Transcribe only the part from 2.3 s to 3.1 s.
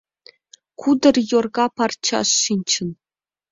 шинчын.